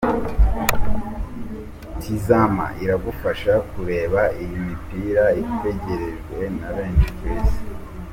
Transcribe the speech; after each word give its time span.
Tizama 2.01 2.65
iragufasha 2.83 3.53
kureba 3.69 4.21
iyi 4.41 4.57
mipira 4.65 5.25
itegerejwe 5.43 6.39
na 6.59 6.69
benshi 6.77 7.09
ku 7.17 7.23
isi. 7.37 7.61